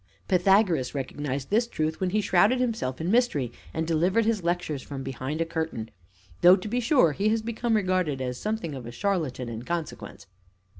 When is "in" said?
2.99-3.11, 9.47-9.61